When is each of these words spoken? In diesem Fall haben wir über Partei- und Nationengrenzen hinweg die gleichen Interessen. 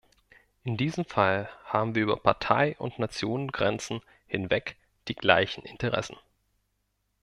In 0.63 0.77
diesem 0.77 1.05
Fall 1.05 1.47
haben 1.63 1.93
wir 1.93 2.01
über 2.01 2.15
Partei- 2.17 2.75
und 2.79 2.97
Nationengrenzen 2.97 4.01
hinweg 4.25 4.75
die 5.07 5.13
gleichen 5.13 5.63
Interessen. 5.63 6.17